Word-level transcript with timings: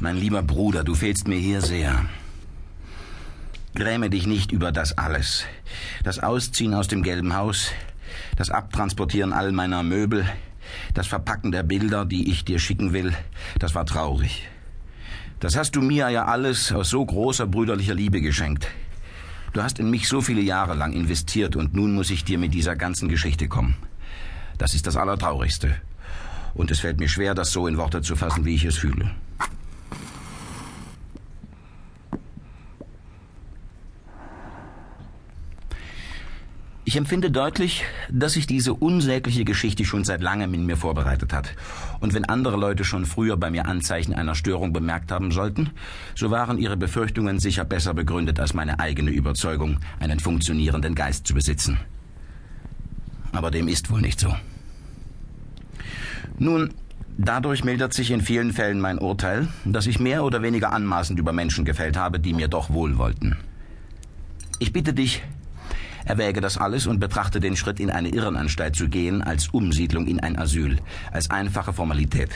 Mein 0.00 0.16
lieber 0.16 0.42
Bruder, 0.42 0.82
du 0.82 0.94
fehlst 0.94 1.28
mir 1.28 1.38
hier 1.38 1.60
sehr. 1.60 2.04
Gräme 3.74 4.10
dich 4.10 4.26
nicht 4.26 4.50
über 4.50 4.72
das 4.72 4.98
alles. 4.98 5.44
Das 6.02 6.18
Ausziehen 6.18 6.74
aus 6.74 6.88
dem 6.88 7.02
gelben 7.02 7.36
Haus, 7.36 7.70
das 8.36 8.50
Abtransportieren 8.50 9.32
all 9.32 9.52
meiner 9.52 9.82
Möbel, 9.82 10.28
das 10.94 11.06
Verpacken 11.06 11.52
der 11.52 11.62
Bilder, 11.62 12.04
die 12.04 12.30
ich 12.30 12.44
dir 12.44 12.58
schicken 12.58 12.92
will, 12.92 13.14
das 13.58 13.74
war 13.74 13.86
traurig. 13.86 14.48
Das 15.38 15.56
hast 15.56 15.76
du 15.76 15.80
mir 15.80 16.08
ja 16.10 16.24
alles 16.24 16.72
aus 16.72 16.90
so 16.90 17.04
großer 17.04 17.46
brüderlicher 17.46 17.94
Liebe 17.94 18.20
geschenkt. 18.20 18.66
Du 19.52 19.62
hast 19.62 19.78
in 19.78 19.90
mich 19.90 20.08
so 20.08 20.20
viele 20.20 20.40
Jahre 20.40 20.74
lang 20.74 20.92
investiert 20.92 21.54
und 21.54 21.74
nun 21.74 21.94
muss 21.94 22.10
ich 22.10 22.24
dir 22.24 22.38
mit 22.38 22.52
dieser 22.52 22.74
ganzen 22.74 23.08
Geschichte 23.08 23.46
kommen. 23.46 23.76
Das 24.58 24.74
ist 24.74 24.88
das 24.88 24.96
Allertraurigste. 24.96 25.76
Und 26.54 26.70
es 26.70 26.80
fällt 26.80 26.98
mir 26.98 27.08
schwer, 27.08 27.34
das 27.34 27.52
so 27.52 27.68
in 27.68 27.76
Worte 27.76 28.02
zu 28.02 28.16
fassen, 28.16 28.44
wie 28.44 28.54
ich 28.54 28.64
es 28.64 28.76
fühle. 28.76 29.10
Ich 36.94 36.98
empfinde 36.98 37.32
deutlich, 37.32 37.82
dass 38.08 38.34
sich 38.34 38.46
diese 38.46 38.72
unsägliche 38.72 39.44
Geschichte 39.44 39.84
schon 39.84 40.04
seit 40.04 40.22
langem 40.22 40.54
in 40.54 40.64
mir 40.64 40.76
vorbereitet 40.76 41.32
hat. 41.32 41.52
Und 41.98 42.14
wenn 42.14 42.24
andere 42.24 42.56
Leute 42.56 42.84
schon 42.84 43.04
früher 43.04 43.36
bei 43.36 43.50
mir 43.50 43.66
Anzeichen 43.66 44.14
einer 44.14 44.36
Störung 44.36 44.72
bemerkt 44.72 45.10
haben 45.10 45.32
sollten, 45.32 45.70
so 46.14 46.30
waren 46.30 46.56
ihre 46.56 46.76
Befürchtungen 46.76 47.40
sicher 47.40 47.64
besser 47.64 47.94
begründet 47.94 48.38
als 48.38 48.54
meine 48.54 48.78
eigene 48.78 49.10
Überzeugung, 49.10 49.80
einen 49.98 50.20
funktionierenden 50.20 50.94
Geist 50.94 51.26
zu 51.26 51.34
besitzen. 51.34 51.80
Aber 53.32 53.50
dem 53.50 53.66
ist 53.66 53.90
wohl 53.90 54.00
nicht 54.00 54.20
so. 54.20 54.32
Nun, 56.38 56.74
dadurch 57.18 57.64
mildert 57.64 57.92
sich 57.92 58.12
in 58.12 58.20
vielen 58.20 58.52
Fällen 58.52 58.80
mein 58.80 59.00
Urteil, 59.00 59.48
dass 59.64 59.88
ich 59.88 59.98
mehr 59.98 60.22
oder 60.22 60.42
weniger 60.42 60.72
anmaßend 60.72 61.18
über 61.18 61.32
Menschen 61.32 61.64
gefällt 61.64 61.96
habe, 61.96 62.20
die 62.20 62.34
mir 62.34 62.46
doch 62.46 62.70
wohl 62.70 62.98
wollten. 62.98 63.36
Ich 64.60 64.72
bitte 64.72 64.94
dich, 64.94 65.24
Erwäge 66.04 66.40
das 66.40 66.58
alles 66.58 66.86
und 66.86 67.00
betrachte 67.00 67.40
den 67.40 67.56
Schritt, 67.56 67.80
in 67.80 67.90
eine 67.90 68.08
Irrenanstalt 68.08 68.76
zu 68.76 68.88
gehen, 68.88 69.22
als 69.22 69.48
Umsiedlung 69.48 70.06
in 70.06 70.20
ein 70.20 70.38
Asyl, 70.38 70.78
als 71.12 71.30
einfache 71.30 71.72
Formalität. 71.72 72.30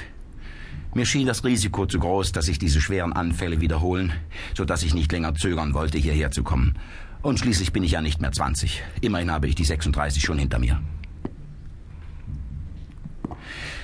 Mir 0.94 1.04
schien 1.04 1.26
das 1.26 1.44
Risiko 1.44 1.86
zu 1.86 1.98
groß, 1.98 2.32
dass 2.32 2.46
sich 2.46 2.58
diese 2.58 2.80
schweren 2.80 3.12
Anfälle 3.12 3.60
wiederholen, 3.60 4.12
so 4.56 4.64
dass 4.64 4.82
ich 4.82 4.94
nicht 4.94 5.12
länger 5.12 5.34
zögern 5.34 5.74
wollte, 5.74 5.98
hierher 5.98 6.30
zu 6.30 6.42
kommen. 6.42 6.76
Und 7.20 7.38
schließlich 7.38 7.72
bin 7.72 7.82
ich 7.82 7.92
ja 7.92 8.00
nicht 8.00 8.20
mehr 8.20 8.32
20. 8.32 8.82
Immerhin 9.02 9.30
habe 9.30 9.48
ich 9.48 9.54
die 9.54 9.64
36 9.64 10.22
schon 10.22 10.38
hinter 10.38 10.58
mir. 10.58 10.80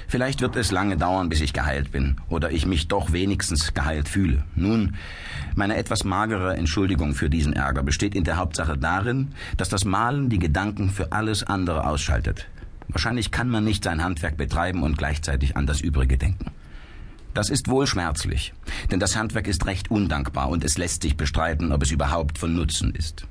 Vielleicht 0.09 0.41
wird 0.41 0.57
es 0.57 0.71
lange 0.71 0.97
dauern, 0.97 1.29
bis 1.29 1.41
ich 1.41 1.53
geheilt 1.53 1.91
bin 1.93 2.17
oder 2.29 2.51
ich 2.51 2.67
mich 2.67 2.89
doch 2.89 3.13
wenigstens 3.13 3.75
geheilt 3.75 4.09
fühle. 4.09 4.45
Nun, 4.55 4.97
meine 5.55 5.77
etwas 5.77 6.05
magere 6.05 6.57
Entschuldigung 6.57 7.15
für 7.15 7.31
diesen 7.31 7.53
Ärger 7.53 7.83
besteht 7.83 8.15
in 8.15 8.25
der 8.25 8.37
Hauptsache 8.37 8.77
darin, 8.77 9.33
dass 9.57 9.69
das 9.69 9.85
Malen 9.85 10.29
die 10.29 10.39
Gedanken 10.39 10.91
für 10.91 11.13
alles 11.13 11.43
andere 11.43 11.87
ausschaltet. 11.87 12.47
Wahrscheinlich 12.89 13.31
kann 13.31 13.49
man 13.49 13.65
nicht 13.65 13.85
sein 13.85 14.05
Handwerk 14.05 14.37
betreiben 14.37 14.83
und 14.83 14.99
gleichzeitig 14.99 15.57
an 15.57 15.67
das 15.67 15.81
Übrige 15.81 16.19
denken. 16.19 16.51
Das 17.33 17.51
ist 17.51 17.69
wohl 17.69 17.87
schmerzlich, 17.87 18.55
denn 18.93 19.01
das 19.01 19.17
Handwerk 19.17 19.49
ist 19.49 19.67
recht 19.67 19.91
undankbar 19.91 20.49
und 20.49 20.63
es 20.63 20.79
lässt 20.79 21.03
sich 21.03 21.17
bestreiten, 21.17 21.73
ob 21.73 21.83
es 21.83 21.91
überhaupt 21.91 22.39
von 22.39 22.55
Nutzen 22.55 22.95
ist. 22.95 23.27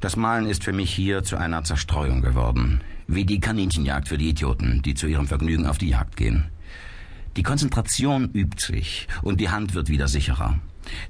Das 0.00 0.16
Malen 0.16 0.46
ist 0.46 0.64
für 0.64 0.72
mich 0.72 0.92
hier 0.92 1.22
zu 1.22 1.36
einer 1.36 1.64
Zerstreuung 1.64 2.20
geworden. 2.20 2.82
Wie 3.06 3.24
die 3.24 3.40
Kaninchenjagd 3.40 4.08
für 4.08 4.18
die 4.18 4.30
Idioten, 4.30 4.82
die 4.82 4.94
zu 4.94 5.06
ihrem 5.06 5.26
Vergnügen 5.26 5.66
auf 5.66 5.78
die 5.78 5.88
Jagd 5.88 6.16
gehen. 6.16 6.46
Die 7.36 7.42
Konzentration 7.42 8.30
übt 8.32 8.64
sich 8.64 9.08
und 9.22 9.40
die 9.40 9.48
Hand 9.48 9.74
wird 9.74 9.88
wieder 9.88 10.08
sicherer. 10.08 10.58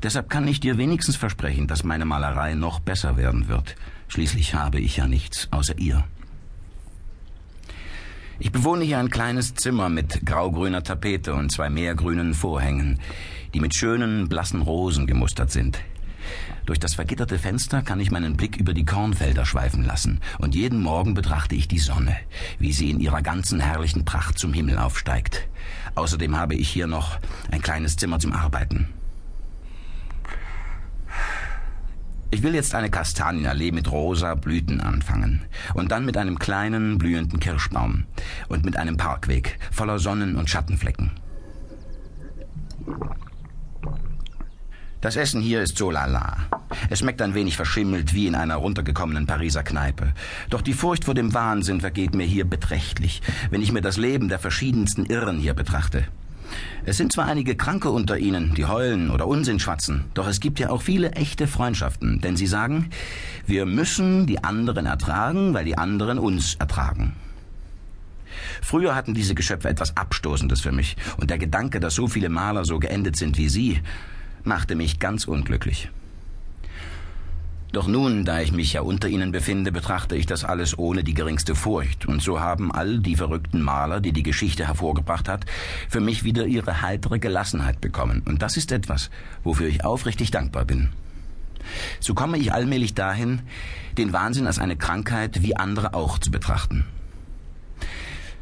Deshalb 0.03 0.31
kann 0.31 0.47
ich 0.47 0.61
dir 0.61 0.79
wenigstens 0.79 1.17
versprechen, 1.17 1.67
dass 1.67 1.85
meine 1.85 2.05
Malerei 2.05 2.55
noch 2.55 2.81
besser 2.81 3.17
werden 3.17 3.49
wird. 3.49 3.75
Schließlich 4.09 4.55
habe 4.55 4.81
ich 4.81 4.99
ja 4.99 5.07
nichts 5.07 5.49
außer 5.51 5.79
ihr. 5.79 6.05
Ich 8.39 8.53
bewohne 8.53 8.85
hier 8.85 8.99
ein 8.99 9.11
kleines 9.11 9.55
Zimmer 9.55 9.89
mit 9.89 10.27
graugrüner 10.27 10.83
Tapete 10.83 11.35
und 11.35 11.53
zwei 11.53 11.71
meergrünen 11.71 12.35
Vorhängen, 12.35 12.99
die 13.55 13.61
mit 13.61 13.75
schönen, 13.75 14.29
blassen 14.29 14.63
Rosen 14.63 15.07
gemustert 15.07 15.51
sind. 15.51 15.81
Durch 16.67 16.79
das 16.79 16.95
vergitterte 16.95 17.39
Fenster 17.39 17.83
kann 17.83 17.99
ich 17.99 18.11
meinen 18.11 18.37
Blick 18.37 18.57
über 18.57 18.73
die 18.73 18.85
Kornfelder 18.85 19.45
schweifen 19.45 19.85
lassen, 19.85 20.21
und 20.39 20.55
jeden 20.55 20.81
Morgen 20.81 21.15
betrachte 21.15 21.55
ich 21.55 21.67
die 21.67 21.79
Sonne, 21.79 22.17
wie 22.59 22.73
sie 22.73 22.91
in 22.91 23.01
ihrer 23.01 23.23
ganzen 23.23 23.61
herrlichen 23.61 24.05
Pracht 24.05 24.39
zum 24.39 24.53
Himmel 24.53 24.79
aufsteigt. 24.79 25.49
Außerdem 25.95 26.37
habe 26.37 26.55
ich 26.55 26.69
hier 26.69 26.87
noch 26.87 27.19
ein 27.51 27.63
kleines 27.63 27.97
Zimmer 27.97 28.19
zum 28.19 28.33
Arbeiten. 28.33 28.89
Ich 32.31 32.43
will 32.43 32.55
jetzt 32.55 32.75
eine 32.75 32.89
Kastanienallee 32.89 33.73
mit 33.73 33.91
rosa 33.91 34.35
Blüten 34.35 34.81
anfangen 34.81 35.43
und 35.75 35.93
dann 35.93 36.07
mit 36.07 36.17
einem 36.17 36.39
kleinen 36.39 36.97
blühenden 36.97 37.41
Kirschbaum 37.41 38.05
und 38.49 38.65
mit 38.65 38.79
einem 38.79 38.97
Parkweg 38.97 39.59
voller 39.71 39.99
Sonnen- 39.99 40.37
und 40.37 40.49
Schattenflecken. 40.49 41.11
Das 45.03 45.17
Essen 45.17 45.43
hier 45.43 45.63
ist 45.63 45.77
so 45.77 45.91
lala. 45.91 46.37
Es 46.89 47.01
schmeckt 47.01 47.21
ein 47.23 47.35
wenig 47.35 47.57
verschimmelt 47.57 48.15
wie 48.15 48.29
in 48.29 48.37
einer 48.37 48.55
runtergekommenen 48.55 49.27
Pariser 49.27 49.65
Kneipe. 49.65 50.15
Doch 50.49 50.63
die 50.63 50.75
Furcht 50.75 51.05
vor 51.05 51.15
dem 51.15 51.35
Wahnsinn 51.35 51.81
vergeht 51.81 52.15
mir 52.15 52.25
hier 52.25 52.45
beträchtlich, 52.45 53.21
wenn 53.51 53.63
ich 53.63 53.73
mir 53.73 53.81
das 53.81 53.97
Leben 53.97 54.29
der 54.29 54.39
verschiedensten 54.39 55.05
Irren 55.07 55.41
hier 55.41 55.55
betrachte. 55.55 56.05
Es 56.85 56.99
sind 56.99 57.13
zwar 57.13 57.27
einige 57.27 57.57
Kranke 57.57 57.91
unter 57.91 58.17
ihnen, 58.17 58.55
die 58.55 58.67
heulen 58.67 59.11
oder 59.11 59.27
Unsinn 59.27 59.59
schwatzen, 59.59 60.05
doch 60.15 60.29
es 60.29 60.39
gibt 60.39 60.61
ja 60.61 60.71
auch 60.71 60.83
viele 60.83 61.11
echte 61.13 61.49
Freundschaften, 61.49 62.21
denn 62.21 62.37
sie 62.37 62.47
sagen, 62.47 62.91
wir 63.45 63.67
müssen 63.67 64.29
die 64.29 64.45
anderen 64.45 64.87
ertragen, 64.87 65.53
weil 65.53 65.65
die 65.65 65.79
anderen 65.79 66.21
uns 66.21 66.55
ertragen. 66.55 67.15
Früher 68.61 68.95
hatten 68.95 69.15
diese 69.15 69.35
Geschöpfe 69.35 69.69
etwas 69.69 69.97
Abstoßendes 69.97 70.61
für 70.61 70.73
mich, 70.73 70.97
und 71.17 71.31
der 71.31 71.39
Gedanke, 71.39 71.81
dass 71.81 71.97
so 71.97 72.07
viele 72.07 72.29
Maler 72.29 72.65
so 72.65 72.79
geendet 72.79 73.17
sind 73.17 73.37
wie 73.37 73.49
sie, 73.49 73.81
machte 74.45 74.75
mich 74.75 74.99
ganz 74.99 75.25
unglücklich. 75.27 75.91
Doch 77.73 77.87
nun, 77.87 78.27
da 78.27 78.41
ich 78.41 78.53
mich 78.53 78.75
ja 78.75 78.83
unter 78.83 79.09
ihnen 79.09 79.33
befinde, 79.33 79.73
betrachte 79.73 80.15
ich 80.15 80.27
das 80.27 80.45
alles 80.45 80.79
ohne 80.79 81.05
die 81.05 81.15
geringste 81.15 81.55
Furcht, 81.55 82.05
und 82.05 82.21
so 82.21 82.39
haben 82.39 82.71
all 82.71 82.99
die 82.99 83.17
verrückten 83.17 83.63
Maler, 83.63 84.01
die 84.03 84.13
die 84.13 84.23
Geschichte 84.23 84.67
hervorgebracht 84.67 85.27
hat, 85.27 85.47
für 85.89 86.01
mich 86.01 86.23
wieder 86.23 86.45
ihre 86.45 86.83
heitere 86.83 87.19
Gelassenheit 87.19 87.81
bekommen, 87.81 88.23
und 88.27 88.43
das 88.43 88.59
ist 88.59 88.73
etwas, 88.73 89.09
wofür 89.43 89.69
ich 89.69 89.87
aufrichtig 89.87 90.31
dankbar 90.31 90.67
bin. 90.67 90.91
So 91.99 92.13
komme 92.13 92.37
ich 92.37 92.53
allmählich 92.53 92.93
dahin, 92.93 93.41
den 93.97 94.13
Wahnsinn 94.13 94.47
als 94.47 94.59
eine 94.59 94.77
Krankheit 94.77 95.43
wie 95.43 95.57
andere 95.57 95.95
auch 95.95 96.19
zu 96.19 96.31
betrachten. 96.31 96.85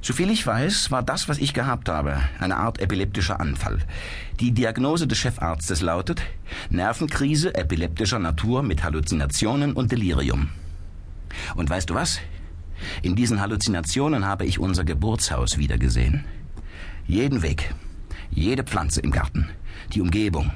Soviel 0.03 0.31
ich 0.31 0.47
weiß, 0.47 0.91
war 0.91 1.03
das, 1.03 1.29
was 1.29 1.39
ich 1.39 1.53
gehabt 1.53 1.91
habe, 1.91 2.23
eine 2.39 2.57
Art 2.57 2.81
epileptischer 2.81 3.39
Anfall. 3.39 3.81
Die 4.41 4.53
Diagnose 4.53 5.07
des 5.07 5.19
Chefarztes 5.19 5.83
lautet 5.83 6.23
Nervenkrise 6.71 7.55
epileptischer 7.55 8.19
Natur 8.19 8.63
mit 8.63 8.83
Halluzinationen 8.83 9.75
und 9.75 9.93
Delirium. 9.93 10.49
Und 11.55 11.69
weißt 11.69 11.91
du 11.91 11.95
was? 11.95 12.19
In 13.03 13.15
diesen 13.15 13.43
Halluzinationen 13.43 14.25
habe 14.25 14.47
ich 14.47 14.59
unser 14.59 14.85
Geburtshaus 14.85 15.59
wiedergesehen. 15.59 16.25
Jeden 17.07 17.43
Weg, 17.43 17.75
jede 18.31 18.65
Pflanze 18.65 19.03
im 19.03 19.11
Garten, 19.11 19.51
die 19.93 20.01
Umgebung, 20.01 20.51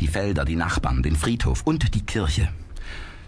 die 0.00 0.08
Felder, 0.08 0.44
die 0.44 0.56
Nachbarn, 0.56 1.04
den 1.04 1.14
Friedhof 1.14 1.62
und 1.62 1.94
die 1.94 2.04
Kirche. 2.04 2.48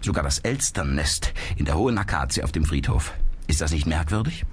Sogar 0.01 0.23
das 0.25 0.39
Elsternnest 0.39 1.33
in 1.55 1.63
der 1.63 1.77
hohen 1.77 1.97
Akazie 1.97 2.43
auf 2.43 2.51
dem 2.51 2.65
Friedhof. 2.65 3.13
Ist 3.47 3.61
das 3.61 3.71
nicht 3.71 3.87
merkwürdig? 3.87 4.43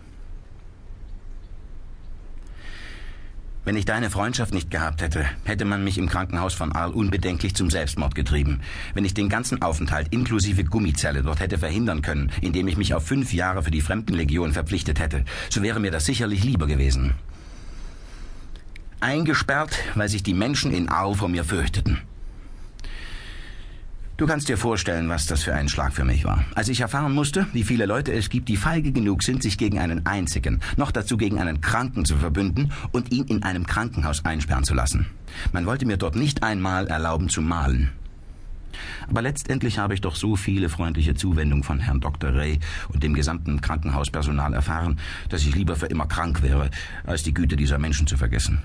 Wenn 3.68 3.76
ich 3.76 3.84
deine 3.84 4.08
Freundschaft 4.08 4.54
nicht 4.54 4.70
gehabt 4.70 5.02
hätte, 5.02 5.26
hätte 5.44 5.66
man 5.66 5.84
mich 5.84 5.98
im 5.98 6.08
Krankenhaus 6.08 6.54
von 6.54 6.72
Arl 6.72 6.90
unbedenklich 6.90 7.54
zum 7.54 7.68
Selbstmord 7.68 8.14
getrieben. 8.14 8.62
Wenn 8.94 9.04
ich 9.04 9.12
den 9.12 9.28
ganzen 9.28 9.60
Aufenthalt 9.60 10.08
inklusive 10.10 10.64
Gummizelle 10.64 11.22
dort 11.22 11.40
hätte 11.40 11.58
verhindern 11.58 12.00
können, 12.00 12.32
indem 12.40 12.66
ich 12.66 12.78
mich 12.78 12.94
auf 12.94 13.04
fünf 13.04 13.34
Jahre 13.34 13.62
für 13.62 13.70
die 13.70 13.82
Fremdenlegion 13.82 14.54
verpflichtet 14.54 15.00
hätte, 15.00 15.26
so 15.50 15.60
wäre 15.62 15.80
mir 15.80 15.90
das 15.90 16.06
sicherlich 16.06 16.44
lieber 16.44 16.66
gewesen. 16.66 17.12
Eingesperrt, 19.00 19.78
weil 19.96 20.08
sich 20.08 20.22
die 20.22 20.32
Menschen 20.32 20.72
in 20.72 20.88
Arl 20.88 21.14
vor 21.14 21.28
mir 21.28 21.44
fürchteten. 21.44 21.98
Du 24.18 24.26
kannst 24.26 24.48
dir 24.48 24.58
vorstellen, 24.58 25.08
was 25.08 25.26
das 25.26 25.44
für 25.44 25.54
ein 25.54 25.68
Schlag 25.68 25.92
für 25.92 26.04
mich 26.04 26.24
war. 26.24 26.44
Als 26.56 26.68
ich 26.68 26.80
erfahren 26.80 27.14
musste, 27.14 27.46
wie 27.52 27.62
viele 27.62 27.86
Leute 27.86 28.12
es 28.12 28.30
gibt, 28.30 28.48
die 28.48 28.56
feige 28.56 28.90
genug 28.90 29.22
sind, 29.22 29.44
sich 29.44 29.56
gegen 29.56 29.78
einen 29.78 30.06
einzigen, 30.06 30.58
noch 30.76 30.90
dazu 30.90 31.16
gegen 31.16 31.38
einen 31.38 31.60
Kranken 31.60 32.04
zu 32.04 32.16
verbünden 32.16 32.72
und 32.90 33.12
ihn 33.12 33.26
in 33.26 33.44
einem 33.44 33.64
Krankenhaus 33.64 34.24
einsperren 34.24 34.64
zu 34.64 34.74
lassen. 34.74 35.06
Man 35.52 35.66
wollte 35.66 35.86
mir 35.86 35.98
dort 35.98 36.16
nicht 36.16 36.42
einmal 36.42 36.88
erlauben 36.88 37.28
zu 37.28 37.40
malen. 37.40 37.92
Aber 39.08 39.22
letztendlich 39.22 39.78
habe 39.78 39.94
ich 39.94 40.00
doch 40.00 40.16
so 40.16 40.34
viele 40.34 40.68
freundliche 40.68 41.14
Zuwendung 41.14 41.62
von 41.62 41.78
Herrn 41.78 42.00
Dr. 42.00 42.34
Ray 42.34 42.58
und 42.88 43.04
dem 43.04 43.14
gesamten 43.14 43.60
Krankenhauspersonal 43.60 44.52
erfahren, 44.52 44.98
dass 45.28 45.42
ich 45.42 45.54
lieber 45.54 45.76
für 45.76 45.86
immer 45.86 46.06
krank 46.06 46.42
wäre, 46.42 46.70
als 47.06 47.22
die 47.22 47.34
Güte 47.34 47.54
dieser 47.54 47.78
Menschen 47.78 48.08
zu 48.08 48.16
vergessen. 48.16 48.62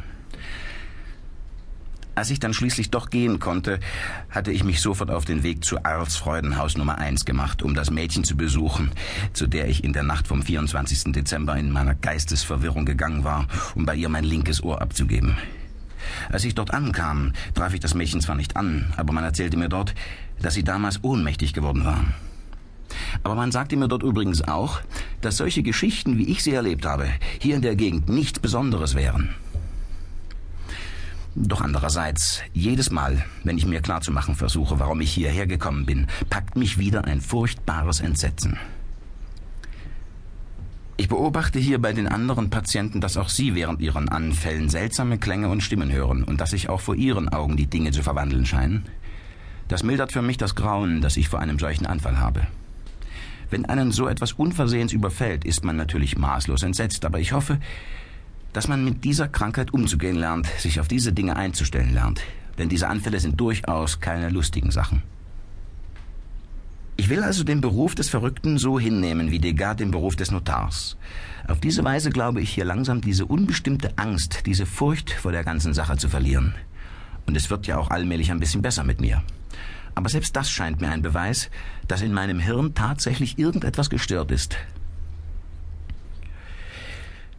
Als 2.16 2.30
ich 2.30 2.40
dann 2.40 2.54
schließlich 2.54 2.92
doch 2.92 3.10
gehen 3.10 3.40
konnte, 3.40 3.80
hatte 4.30 4.52
ich 4.52 4.64
mich 4.64 4.82
sofort 4.82 5.10
auf 5.10 5.26
den 5.26 5.42
Weg 5.42 5.66
zu 5.66 5.84
Arls 5.84 6.16
Freudenhaus 6.16 6.78
Nummer 6.78 7.00
1 7.00 7.26
gemacht, 7.26 7.64
um 7.64 7.74
das 7.74 7.90
Mädchen 7.90 8.24
zu 8.24 8.38
besuchen, 8.38 8.92
zu 9.34 9.48
der 9.48 9.68
ich 9.68 9.84
in 9.84 9.94
der 9.94 10.04
Nacht 10.04 10.28
vom 10.28 10.44
24. 10.44 11.12
Dezember 11.12 11.56
in 11.58 11.72
meiner 11.72 11.96
Geistesverwirrung 11.96 12.86
gegangen 12.86 13.24
war, 13.24 13.48
um 13.74 13.88
bei 13.88 13.96
ihr 13.96 14.10
mein 14.10 14.26
linkes 14.26 14.64
Ohr 14.64 14.80
abzugeben. 14.80 15.38
Als 16.30 16.44
ich 16.44 16.54
dort 16.54 16.72
ankam, 16.72 17.34
traf 17.56 17.74
ich 17.74 17.80
das 17.80 17.96
Mädchen 17.96 18.22
zwar 18.22 18.36
nicht 18.36 18.58
an, 18.58 18.94
aber 18.96 19.12
man 19.12 19.24
erzählte 19.24 19.58
mir 19.58 19.70
dort, 19.70 19.96
dass 20.40 20.54
sie 20.54 20.64
damals 20.64 21.04
ohnmächtig 21.04 21.54
geworden 21.54 21.84
war. 21.84 22.04
Aber 23.24 23.34
man 23.34 23.52
sagte 23.52 23.76
mir 23.76 23.88
dort 23.88 24.04
übrigens 24.04 24.48
auch, 24.48 24.82
dass 25.22 25.38
solche 25.38 25.64
Geschichten, 25.64 26.20
wie 26.20 26.30
ich 26.30 26.44
sie 26.44 26.54
erlebt 26.54 26.86
habe, 26.86 27.08
hier 27.40 27.56
in 27.56 27.64
der 27.64 27.76
Gegend 27.76 28.08
nichts 28.08 28.40
Besonderes 28.40 28.94
wären. 28.94 29.34
Doch 31.36 31.62
andererseits, 31.62 32.42
jedes 32.54 32.92
Mal, 32.92 33.26
wenn 33.44 33.58
ich 33.58 33.66
mir 33.66 33.82
klarzumachen 33.82 34.36
versuche, 34.36 34.80
warum 34.80 35.02
ich 35.02 35.12
hierher 35.12 35.48
gekommen 35.48 35.86
bin, 35.86 36.08
packt 36.30 36.56
mich 36.56 36.78
wieder 36.78 37.06
ein 37.06 37.22
furchtbares 37.22 38.02
Entsetzen. 38.02 38.60
Ich 40.96 41.10
beobachte 41.10 41.58
hier 41.58 41.82
bei 41.82 41.92
den 41.92 42.08
anderen 42.08 42.52
Patienten, 42.52 43.02
dass 43.02 43.18
auch 43.18 43.30
sie 43.30 43.56
während 43.56 43.82
ihren 43.82 44.10
Anfällen 44.10 44.70
seltsame 44.70 45.18
Klänge 45.18 45.50
und 45.50 45.62
Stimmen 45.62 45.92
hören 45.92 46.24
und 46.24 46.40
dass 46.40 46.52
sich 46.52 46.70
auch 46.70 46.82
vor 46.82 46.96
ihren 46.96 47.30
Augen 47.30 47.58
die 47.58 47.66
Dinge 47.66 47.92
zu 47.92 48.04
verwandeln 48.04 48.46
scheinen. 48.46 48.86
Das 49.68 49.82
mildert 49.82 50.12
für 50.12 50.22
mich 50.22 50.38
das 50.38 50.54
Grauen, 50.54 51.02
das 51.02 51.18
ich 51.18 51.30
vor 51.30 51.40
einem 51.40 51.58
solchen 51.58 51.88
Anfall 51.88 52.20
habe. 52.20 52.46
Wenn 53.50 53.66
einen 53.66 53.92
so 53.92 54.08
etwas 54.08 54.34
unversehens 54.34 54.94
überfällt, 54.94 55.46
ist 55.46 55.66
man 55.66 55.78
natürlich 55.78 56.16
maßlos 56.16 56.62
entsetzt, 56.62 57.06
aber 57.06 57.20
ich 57.20 57.34
hoffe, 57.34 57.60
dass 58.54 58.68
man 58.68 58.86
mit 58.86 59.04
dieser 59.04 59.28
Krankheit 59.28 59.74
umzugehen 59.74 60.16
lernt, 60.16 60.48
sich 60.60 60.80
auf 60.80 60.88
diese 60.88 61.12
Dinge 61.12 61.36
einzustellen 61.36 61.94
lernt. 61.94 62.22
Denn 62.58 62.70
diese 62.70 62.88
Anfälle 62.88 63.20
sind 63.20 63.40
durchaus 63.40 64.00
keine 64.00 64.30
lustigen 64.30 64.72
Sachen. 64.72 65.02
Ich 66.96 67.10
will 67.10 67.24
also 67.24 67.44
den 67.44 67.60
Beruf 67.60 67.96
des 67.96 68.10
Verrückten 68.10 68.60
so 68.60 68.80
hinnehmen 68.80 69.32
wie 69.32 69.40
Degas 69.40 69.78
den 69.78 69.90
Beruf 69.90 70.16
des 70.16 70.30
Notars. 70.30 70.96
Auf 71.48 71.60
diese 71.60 71.84
Weise 71.84 72.12
glaube 72.12 72.42
ich 72.42 72.52
hier 72.52 72.66
langsam 72.66 73.02
diese 73.02 73.26
unbestimmte 73.26 73.98
Angst, 73.98 74.46
diese 74.46 74.68
Furcht 74.68 75.10
vor 75.10 75.32
der 75.32 75.44
ganzen 75.44 75.74
Sache 75.74 75.98
zu 75.98 76.08
verlieren. 76.08 76.54
Und 77.26 77.36
es 77.36 77.50
wird 77.50 77.66
ja 77.66 77.78
auch 77.78 77.90
allmählich 77.90 78.32
ein 78.32 78.40
bisschen 78.40 78.62
besser 78.62 78.84
mit 78.84 79.02
mir. 79.02 79.24
Aber 79.96 80.10
selbst 80.10 80.36
das 80.36 80.50
scheint 80.50 80.82
mir 80.82 80.90
ein 80.90 81.02
Beweis, 81.02 81.50
dass 81.88 82.02
in 82.02 82.14
meinem 82.14 82.40
Hirn 82.40 82.76
tatsächlich 82.76 83.40
irgendetwas 83.40 83.90
gestört 83.90 84.32
ist, 84.32 84.58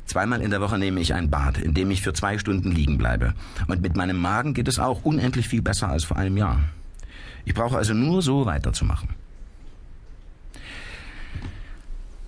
Zweimal 0.06 0.42
in 0.42 0.50
der 0.50 0.60
Woche 0.60 0.78
nehme 0.78 1.00
ich 1.00 1.14
ein 1.14 1.30
Bad, 1.30 1.58
in 1.58 1.74
dem 1.74 1.90
ich 1.90 2.02
für 2.02 2.12
zwei 2.12 2.38
Stunden 2.38 2.72
liegen 2.72 2.98
bleibe. 2.98 3.34
Und 3.68 3.80
mit 3.80 3.96
meinem 3.96 4.20
Magen 4.20 4.54
geht 4.54 4.68
es 4.68 4.78
auch 4.78 5.04
unendlich 5.04 5.48
viel 5.48 5.62
besser 5.62 5.88
als 5.88 6.04
vor 6.04 6.16
einem 6.16 6.36
Jahr. 6.36 6.60
Ich 7.44 7.54
brauche 7.54 7.76
also 7.76 7.94
nur 7.94 8.22
so 8.22 8.46
weiterzumachen. 8.46 9.08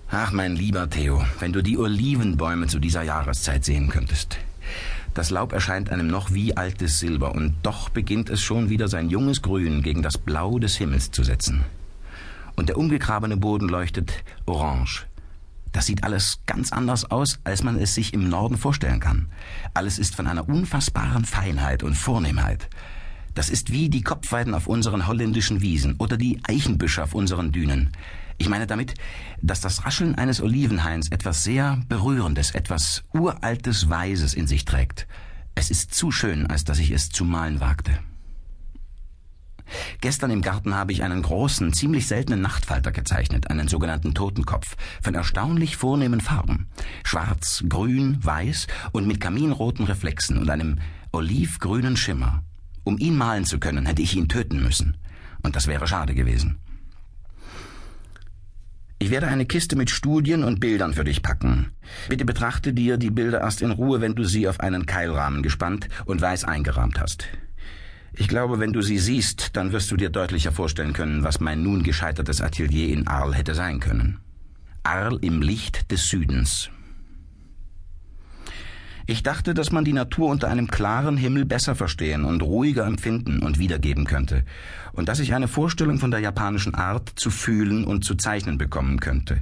Ach, 0.09 0.31
mein 0.31 0.55
lieber 0.55 0.89
Theo, 0.89 1.23
wenn 1.39 1.51
du 1.51 1.61
die 1.61 1.77
Olivenbäume 1.77 2.67
zu 2.67 2.79
dieser 2.79 3.03
Jahreszeit 3.03 3.65
sehen 3.65 3.89
könntest. 3.89 4.37
Das 5.13 5.31
Laub 5.31 5.51
erscheint 5.51 5.89
einem 5.89 6.07
noch 6.07 6.31
wie 6.31 6.55
altes 6.55 6.99
Silber, 6.99 7.33
und 7.35 7.55
doch 7.63 7.89
beginnt 7.89 8.29
es 8.29 8.41
schon 8.41 8.69
wieder 8.69 8.87
sein 8.87 9.09
junges 9.09 9.41
Grün 9.41 9.81
gegen 9.81 10.03
das 10.03 10.17
Blau 10.17 10.59
des 10.59 10.77
Himmels 10.77 11.11
zu 11.11 11.23
setzen. 11.23 11.65
Und 12.55 12.69
der 12.69 12.77
umgegrabene 12.77 13.35
Boden 13.35 13.67
leuchtet 13.67 14.23
orange, 14.45 15.07
das 15.71 15.85
sieht 15.85 16.03
alles 16.03 16.39
ganz 16.45 16.71
anders 16.71 17.09
aus, 17.11 17.39
als 17.43 17.63
man 17.63 17.77
es 17.77 17.95
sich 17.95 18.13
im 18.13 18.29
Norden 18.29 18.57
vorstellen 18.57 18.99
kann. 18.99 19.29
Alles 19.73 19.99
ist 19.99 20.15
von 20.15 20.27
einer 20.27 20.47
unfassbaren 20.47 21.25
Feinheit 21.25 21.83
und 21.83 21.95
Vornehmheit. 21.95 22.69
Das 23.33 23.49
ist 23.49 23.71
wie 23.71 23.89
die 23.89 24.01
Kopfweiden 24.01 24.55
auf 24.55 24.67
unseren 24.67 25.07
holländischen 25.07 25.61
Wiesen 25.61 25.95
oder 25.99 26.17
die 26.17 26.39
Eichenbüsche 26.47 27.03
auf 27.03 27.13
unseren 27.13 27.51
Dünen. 27.51 27.91
Ich 28.39 28.49
meine 28.49 28.67
damit, 28.67 28.95
dass 29.41 29.61
das 29.61 29.85
Rascheln 29.85 30.15
eines 30.15 30.41
Olivenhains 30.41 31.09
etwas 31.09 31.43
sehr 31.43 31.79
Berührendes, 31.87 32.51
etwas 32.51 33.03
Uraltes 33.13 33.89
Weises 33.89 34.33
in 34.33 34.47
sich 34.47 34.65
trägt. 34.65 35.07
Es 35.55 35.71
ist 35.71 35.93
zu 35.93 36.11
schön, 36.11 36.45
als 36.47 36.63
dass 36.63 36.79
ich 36.79 36.91
es 36.91 37.09
zu 37.09 37.25
malen 37.25 37.59
wagte. 37.59 37.99
Gestern 40.01 40.31
im 40.31 40.41
Garten 40.41 40.75
habe 40.75 40.91
ich 40.91 41.03
einen 41.03 41.21
großen, 41.21 41.73
ziemlich 41.73 42.07
seltenen 42.07 42.41
Nachtfalter 42.41 42.91
gezeichnet, 42.91 43.49
einen 43.49 43.67
sogenannten 43.67 44.13
Totenkopf, 44.13 44.75
von 45.01 45.15
erstaunlich 45.15 45.77
vornehmen 45.77 46.21
Farben. 46.21 46.67
Schwarz, 47.03 47.63
grün, 47.67 48.17
weiß 48.23 48.67
und 48.91 49.07
mit 49.07 49.21
kaminroten 49.21 49.85
Reflexen 49.85 50.37
und 50.37 50.49
einem 50.49 50.79
olivgrünen 51.11 51.97
Schimmer. 51.97 52.43
Um 52.83 52.97
ihn 52.97 53.17
malen 53.17 53.45
zu 53.45 53.59
können, 53.59 53.85
hätte 53.85 54.01
ich 54.01 54.15
ihn 54.15 54.29
töten 54.29 54.61
müssen. 54.61 54.97
Und 55.43 55.55
das 55.55 55.67
wäre 55.67 55.87
schade 55.87 56.15
gewesen. 56.15 56.57
Ich 58.99 59.11
werde 59.11 59.27
eine 59.27 59.45
Kiste 59.45 59.75
mit 59.75 59.91
Studien 59.91 60.43
und 60.43 60.59
Bildern 60.59 60.93
für 60.93 61.03
dich 61.03 61.21
packen. 61.21 61.71
Bitte 62.09 62.25
betrachte 62.25 62.73
dir 62.73 62.97
die 62.97 63.11
Bilder 63.11 63.41
erst 63.41 63.61
in 63.61 63.69
Ruhe, 63.69 64.01
wenn 64.01 64.15
du 64.15 64.23
sie 64.23 64.47
auf 64.47 64.59
einen 64.59 64.87
Keilrahmen 64.87 65.43
gespannt 65.43 65.87
und 66.05 66.19
weiß 66.19 66.45
eingerahmt 66.45 66.99
hast. 66.99 67.27
Ich 68.19 68.27
glaube, 68.27 68.59
wenn 68.59 68.73
du 68.73 68.81
sie 68.81 68.97
siehst, 68.97 69.55
dann 69.55 69.71
wirst 69.71 69.91
du 69.91 69.95
dir 69.95 70.09
deutlicher 70.09 70.51
vorstellen 70.51 70.93
können, 70.93 71.23
was 71.23 71.39
mein 71.39 71.61
nun 71.61 71.83
gescheitertes 71.83 72.41
Atelier 72.41 72.89
in 72.89 73.07
Arles 73.07 73.37
hätte 73.37 73.53
sein 73.53 73.79
können. 73.79 74.19
Arles 74.81 75.19
im 75.21 75.41
Licht 75.41 75.91
des 75.91 76.07
Südens. 76.07 76.71
Ich 79.05 79.23
dachte, 79.23 79.53
dass 79.53 79.71
man 79.71 79.85
die 79.85 79.93
Natur 79.93 80.29
unter 80.29 80.49
einem 80.49 80.67
klaren 80.67 81.15
Himmel 81.15 81.45
besser 81.45 81.75
verstehen 81.75 82.25
und 82.25 82.41
ruhiger 82.41 82.85
empfinden 82.85 83.41
und 83.41 83.59
wiedergeben 83.59 84.05
könnte, 84.05 84.43
und 84.91 85.07
dass 85.07 85.19
ich 85.19 85.33
eine 85.33 85.47
Vorstellung 85.47 85.99
von 85.99 86.11
der 86.11 86.19
japanischen 86.19 86.73
Art 86.73 87.13
zu 87.15 87.29
fühlen 87.29 87.85
und 87.85 88.03
zu 88.03 88.15
zeichnen 88.15 88.57
bekommen 88.57 88.99
könnte. 88.99 89.41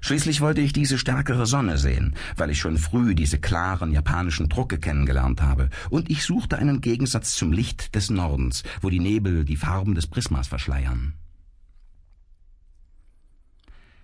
Schließlich 0.00 0.40
wollte 0.40 0.60
ich 0.60 0.72
diese 0.72 0.98
stärkere 0.98 1.46
Sonne 1.46 1.78
sehen, 1.78 2.14
weil 2.36 2.50
ich 2.50 2.60
schon 2.60 2.78
früh 2.78 3.14
diese 3.14 3.38
klaren 3.38 3.92
japanischen 3.92 4.48
Drucke 4.48 4.78
kennengelernt 4.78 5.42
habe, 5.42 5.70
und 5.90 6.10
ich 6.10 6.24
suchte 6.24 6.58
einen 6.58 6.80
Gegensatz 6.80 7.36
zum 7.36 7.52
Licht 7.52 7.94
des 7.94 8.10
Nordens, 8.10 8.62
wo 8.80 8.90
die 8.90 9.00
Nebel 9.00 9.44
die 9.44 9.56
Farben 9.56 9.94
des 9.94 10.06
Prismas 10.06 10.48
verschleiern. 10.48 11.14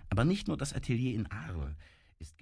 Aber 0.09 0.25
nicht 0.25 0.47
nur 0.47 0.57
das 0.57 0.73
Atelier 0.73 1.15
in 1.15 1.25
Arles 1.31 1.75
ist 2.19 2.37